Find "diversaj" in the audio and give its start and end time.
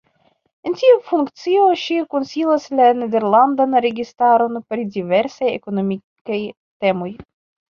4.97-5.53